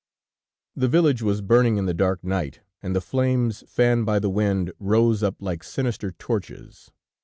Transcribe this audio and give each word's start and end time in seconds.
The 0.75 0.87
village 0.87 1.21
was 1.21 1.43
burning 1.43 1.77
in 1.77 1.85
the 1.85 1.93
dark 1.93 2.23
night, 2.23 2.61
and 2.81 2.95
the 2.95 3.01
flames, 3.01 3.63
fanned 3.67 4.07
by 4.07 4.17
the 4.17 4.31
wind, 4.31 4.71
rose 4.79 5.21
up 5.21 5.35
like 5.39 5.63
sinister 5.63 6.09
torches. 6.09 6.89